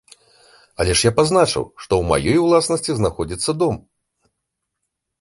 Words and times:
Але 0.83 0.95
ж 1.01 1.07
я 1.07 1.11
пазначыў, 1.19 1.67
што 1.83 1.91
ў 2.01 2.01
маёй 2.13 2.37
уласнасці 2.47 2.91
знаходзіцца 3.03 3.51
дом. 3.63 3.81